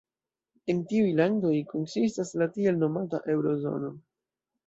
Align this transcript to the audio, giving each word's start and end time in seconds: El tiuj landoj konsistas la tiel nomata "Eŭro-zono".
El 0.73 0.79
tiuj 0.93 1.09
landoj 1.19 1.51
konsistas 1.73 2.33
la 2.43 2.47
tiel 2.55 2.81
nomata 2.85 3.23
"Eŭro-zono". 3.35 3.93